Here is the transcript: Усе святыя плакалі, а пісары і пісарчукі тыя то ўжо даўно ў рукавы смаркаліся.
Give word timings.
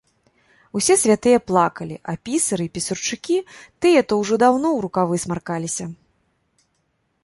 Усе 0.79 0.95
святыя 1.01 1.41
плакалі, 1.49 1.95
а 2.13 2.17
пісары 2.29 2.63
і 2.69 2.73
пісарчукі 2.79 3.37
тыя 3.81 3.99
то 4.09 4.13
ўжо 4.25 4.33
даўно 4.47 4.67
ў 4.75 4.79
рукавы 4.89 5.15
смаркаліся. 5.27 5.85